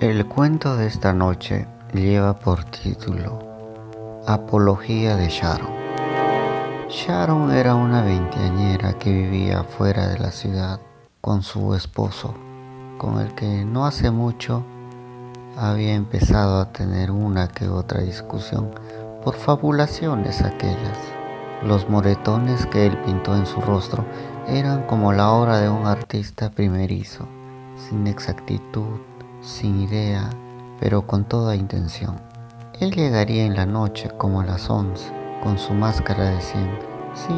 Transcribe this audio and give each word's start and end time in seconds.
El 0.00 0.26
cuento 0.26 0.76
de 0.76 0.88
esta 0.88 1.12
noche 1.12 1.68
lleva 1.92 2.34
por 2.40 2.64
título 2.64 3.38
Apología 4.26 5.14
de 5.14 5.28
Sharon. 5.28 5.70
Sharon 6.88 7.52
era 7.52 7.76
una 7.76 8.02
veinteañera 8.02 8.94
que 8.94 9.12
vivía 9.12 9.62
fuera 9.62 10.08
de 10.08 10.18
la 10.18 10.32
ciudad 10.32 10.80
con 11.20 11.44
su 11.44 11.76
esposo, 11.76 12.34
con 12.98 13.20
el 13.20 13.32
que 13.36 13.64
no 13.64 13.86
hace 13.86 14.10
mucho 14.10 14.64
había 15.56 15.94
empezado 15.94 16.60
a 16.60 16.72
tener 16.72 17.12
una 17.12 17.46
que 17.46 17.68
otra 17.68 18.00
discusión 18.00 18.72
por 19.22 19.36
fabulaciones 19.36 20.42
aquellas. 20.42 21.13
Los 21.62 21.88
moretones 21.88 22.66
que 22.66 22.86
él 22.86 22.98
pintó 23.04 23.34
en 23.36 23.46
su 23.46 23.60
rostro 23.60 24.04
eran 24.46 24.86
como 24.86 25.12
la 25.12 25.30
obra 25.30 25.58
de 25.58 25.68
un 25.68 25.86
artista 25.86 26.50
primerizo, 26.50 27.26
sin 27.76 28.06
exactitud, 28.06 29.00
sin 29.40 29.80
idea, 29.80 30.28
pero 30.80 31.06
con 31.06 31.24
toda 31.24 31.56
intención. 31.56 32.20
Él 32.80 32.90
llegaría 32.92 33.44
en 33.44 33.54
la 33.54 33.66
noche 33.66 34.10
como 34.18 34.40
a 34.40 34.44
las 34.44 34.68
once, 34.68 35.10
con 35.42 35.58
su 35.58 35.72
máscara 35.72 36.30
de 36.30 36.40
siempre, 36.40 36.86
sí, 37.14 37.34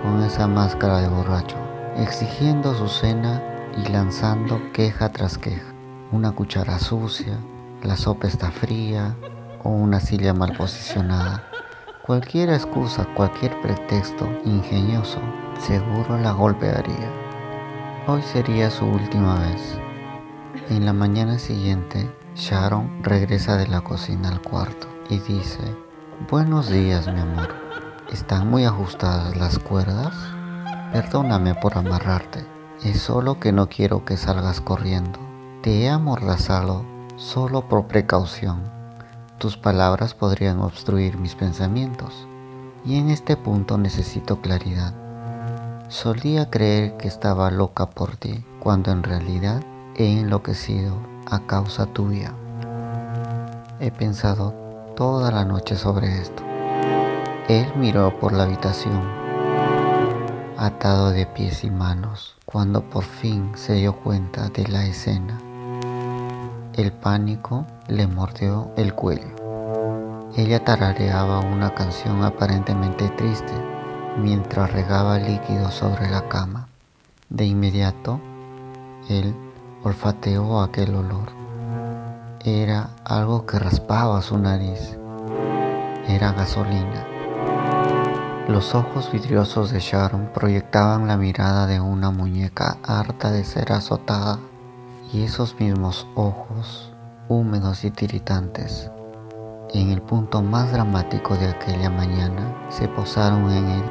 con 0.00 0.22
esa 0.22 0.46
máscara 0.46 1.00
de 1.00 1.08
borracho, 1.08 1.56
exigiendo 1.96 2.74
su 2.74 2.88
cena 2.88 3.42
y 3.76 3.90
lanzando 3.90 4.60
queja 4.72 5.10
tras 5.10 5.36
queja. 5.38 5.72
Una 6.12 6.32
cuchara 6.32 6.78
sucia, 6.78 7.38
la 7.82 7.96
sopa 7.96 8.28
está 8.28 8.50
fría 8.50 9.16
o 9.62 9.70
una 9.70 10.00
silla 10.00 10.32
mal 10.32 10.56
posicionada. 10.56 11.50
Cualquier 12.06 12.50
excusa, 12.50 13.04
cualquier 13.16 13.60
pretexto 13.62 14.28
ingenioso, 14.44 15.18
seguro 15.58 16.16
la 16.16 16.30
golpearía. 16.30 17.10
Hoy 18.06 18.22
sería 18.22 18.70
su 18.70 18.86
última 18.86 19.40
vez. 19.40 19.76
En 20.70 20.86
la 20.86 20.92
mañana 20.92 21.40
siguiente, 21.40 22.08
Sharon 22.36 23.02
regresa 23.02 23.56
de 23.56 23.66
la 23.66 23.80
cocina 23.80 24.28
al 24.28 24.40
cuarto 24.40 24.86
y 25.10 25.18
dice, 25.18 25.58
Buenos 26.30 26.70
días, 26.70 27.12
mi 27.12 27.18
amor. 27.18 27.48
¿Están 28.12 28.50
muy 28.50 28.64
ajustadas 28.64 29.36
las 29.36 29.58
cuerdas? 29.58 30.14
Perdóname 30.92 31.56
por 31.56 31.76
amarrarte. 31.76 32.46
Es 32.84 33.00
solo 33.00 33.40
que 33.40 33.50
no 33.50 33.68
quiero 33.68 34.04
que 34.04 34.16
salgas 34.16 34.60
corriendo. 34.60 35.18
Te 35.60 35.80
he 35.80 35.88
amordazado 35.88 36.84
solo 37.16 37.68
por 37.68 37.88
precaución. 37.88 38.75
Tus 39.38 39.58
palabras 39.58 40.14
podrían 40.14 40.60
obstruir 40.60 41.18
mis 41.18 41.34
pensamientos. 41.34 42.26
Y 42.86 42.98
en 42.98 43.10
este 43.10 43.36
punto 43.36 43.76
necesito 43.76 44.40
claridad. 44.40 44.94
Solía 45.88 46.48
creer 46.48 46.96
que 46.96 47.06
estaba 47.06 47.50
loca 47.50 47.90
por 47.90 48.16
ti, 48.16 48.44
cuando 48.60 48.92
en 48.92 49.02
realidad 49.02 49.62
he 49.94 50.20
enloquecido 50.20 50.96
a 51.30 51.40
causa 51.40 51.84
tuya. 51.84 52.32
He 53.78 53.90
pensado 53.90 54.54
toda 54.96 55.30
la 55.30 55.44
noche 55.44 55.76
sobre 55.76 56.18
esto. 56.18 56.42
Él 57.48 57.70
miró 57.76 58.18
por 58.18 58.32
la 58.32 58.44
habitación, 58.44 59.02
atado 60.56 61.10
de 61.10 61.26
pies 61.26 61.62
y 61.62 61.70
manos, 61.70 62.36
cuando 62.46 62.88
por 62.88 63.04
fin 63.04 63.52
se 63.54 63.74
dio 63.74 63.96
cuenta 63.96 64.48
de 64.48 64.66
la 64.66 64.86
escena. 64.86 65.38
El 66.72 66.90
pánico 66.92 67.66
le 67.88 68.06
mordió 68.06 68.70
el 68.76 68.94
cuello. 68.94 69.28
Ella 70.36 70.64
tarareaba 70.64 71.40
una 71.40 71.74
canción 71.74 72.24
aparentemente 72.24 73.08
triste 73.10 73.52
mientras 74.18 74.72
regaba 74.72 75.18
líquido 75.18 75.70
sobre 75.70 76.10
la 76.10 76.28
cama. 76.28 76.68
De 77.28 77.44
inmediato, 77.44 78.20
él 79.08 79.34
olfateó 79.82 80.60
aquel 80.60 80.94
olor. 80.94 81.28
Era 82.44 82.90
algo 83.04 83.46
que 83.46 83.58
raspaba 83.58 84.20
su 84.22 84.38
nariz. 84.38 84.96
Era 86.08 86.32
gasolina. 86.32 87.06
Los 88.48 88.74
ojos 88.74 89.10
vidriosos 89.10 89.70
de 89.70 89.80
Sharon 89.80 90.30
proyectaban 90.32 91.08
la 91.08 91.16
mirada 91.16 91.66
de 91.66 91.80
una 91.80 92.10
muñeca 92.10 92.78
harta 92.84 93.32
de 93.32 93.44
ser 93.44 93.72
azotada 93.72 94.38
y 95.12 95.22
esos 95.22 95.58
mismos 95.58 96.06
ojos, 96.14 96.92
húmedos 97.28 97.84
y 97.84 97.90
tiritantes, 97.90 98.90
en 99.74 99.90
el 99.90 100.00
punto 100.00 100.42
más 100.42 100.72
dramático 100.72 101.36
de 101.36 101.48
aquella 101.48 101.90
mañana, 101.90 102.54
se 102.70 102.88
posaron 102.88 103.50
en 103.50 103.68
él 103.68 103.82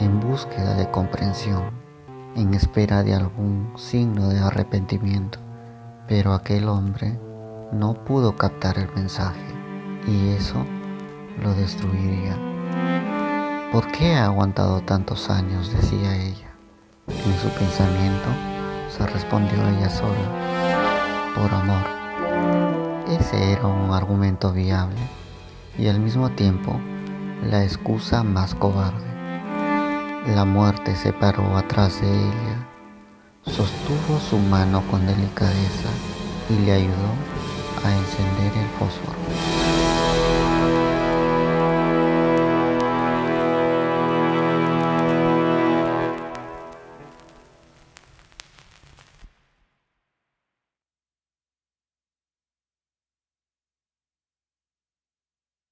en 0.00 0.20
búsqueda 0.20 0.74
de 0.74 0.90
comprensión, 0.90 1.70
en 2.34 2.54
espera 2.54 3.02
de 3.02 3.14
algún 3.14 3.72
signo 3.76 4.28
de 4.28 4.40
arrepentimiento. 4.40 5.38
Pero 6.08 6.34
aquel 6.34 6.68
hombre 6.68 7.18
no 7.72 7.94
pudo 8.04 8.36
captar 8.36 8.78
el 8.78 8.92
mensaje 8.94 9.40
y 10.06 10.30
eso 10.30 10.64
lo 11.42 11.54
destruiría. 11.54 12.36
¿Por 13.72 13.90
qué 13.92 14.14
ha 14.14 14.26
aguantado 14.26 14.80
tantos 14.82 15.30
años? 15.30 15.72
decía 15.72 16.16
ella. 16.16 16.54
En 17.06 17.38
su 17.38 17.48
pensamiento 17.58 18.28
se 18.90 19.06
respondió 19.06 19.56
ella 19.68 19.88
sola, 19.88 21.32
por 21.34 21.52
amor. 21.54 22.05
Ese 23.08 23.52
era 23.52 23.66
un 23.66 23.92
argumento 23.92 24.52
viable 24.52 25.00
y 25.78 25.88
al 25.88 26.00
mismo 26.00 26.30
tiempo 26.30 26.80
la 27.42 27.62
excusa 27.62 28.22
más 28.22 28.54
cobarde. 28.54 29.06
La 30.34 30.44
muerte 30.44 30.96
se 30.96 31.12
paró 31.12 31.56
atrás 31.56 32.00
de 32.00 32.08
ella, 32.08 32.66
sostuvo 33.44 34.18
su 34.28 34.38
mano 34.38 34.82
con 34.90 35.06
delicadeza 35.06 35.88
y 36.50 36.64
le 36.64 36.72
ayudó 36.72 37.12
a 37.84 37.96
encender 37.96 38.52
el 38.58 38.68
fósforo. 38.78 39.85